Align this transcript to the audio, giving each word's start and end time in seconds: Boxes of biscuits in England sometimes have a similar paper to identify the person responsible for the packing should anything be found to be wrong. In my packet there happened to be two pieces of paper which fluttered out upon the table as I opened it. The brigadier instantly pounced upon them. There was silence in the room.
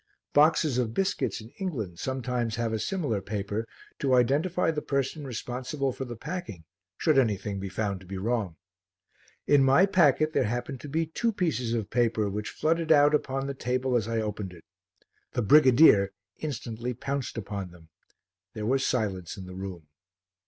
Boxes 0.33 0.79
of 0.79 0.95
biscuits 0.95 1.41
in 1.41 1.51
England 1.59 1.99
sometimes 1.99 2.55
have 2.55 2.73
a 2.73 2.79
similar 2.79 3.21
paper 3.21 3.67
to 3.99 4.15
identify 4.15 4.71
the 4.71 4.81
person 4.81 5.27
responsible 5.27 5.91
for 5.91 6.05
the 6.05 6.15
packing 6.15 6.63
should 6.97 7.19
anything 7.19 7.59
be 7.59 7.69
found 7.69 7.99
to 7.99 8.07
be 8.07 8.17
wrong. 8.17 8.55
In 9.45 9.63
my 9.63 9.85
packet 9.85 10.33
there 10.33 10.45
happened 10.45 10.81
to 10.81 10.89
be 10.89 11.05
two 11.05 11.31
pieces 11.31 11.73
of 11.75 11.91
paper 11.91 12.31
which 12.31 12.49
fluttered 12.49 12.91
out 12.91 13.13
upon 13.13 13.45
the 13.45 13.53
table 13.53 13.95
as 13.95 14.07
I 14.07 14.19
opened 14.21 14.53
it. 14.53 14.65
The 15.33 15.43
brigadier 15.43 16.13
instantly 16.39 16.95
pounced 16.95 17.37
upon 17.37 17.69
them. 17.69 17.89
There 18.55 18.65
was 18.65 18.83
silence 18.83 19.37
in 19.37 19.45
the 19.45 19.53
room. 19.53 19.85